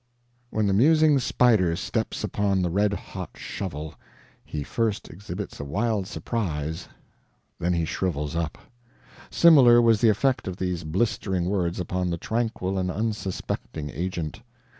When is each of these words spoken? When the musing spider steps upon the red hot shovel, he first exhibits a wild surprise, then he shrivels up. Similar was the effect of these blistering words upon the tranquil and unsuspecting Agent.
When 0.49 0.65
the 0.65 0.73
musing 0.73 1.19
spider 1.19 1.75
steps 1.75 2.23
upon 2.23 2.63
the 2.63 2.71
red 2.71 2.91
hot 2.91 3.29
shovel, 3.37 3.93
he 4.43 4.63
first 4.63 5.11
exhibits 5.11 5.59
a 5.59 5.63
wild 5.63 6.07
surprise, 6.07 6.87
then 7.59 7.73
he 7.73 7.85
shrivels 7.85 8.35
up. 8.35 8.57
Similar 9.29 9.79
was 9.79 10.01
the 10.01 10.09
effect 10.09 10.47
of 10.47 10.57
these 10.57 10.83
blistering 10.83 11.45
words 11.45 11.79
upon 11.79 12.09
the 12.09 12.17
tranquil 12.17 12.79
and 12.79 12.89
unsuspecting 12.89 13.91
Agent. 13.91 14.41